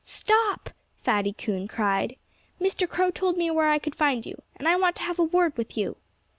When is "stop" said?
0.03-0.71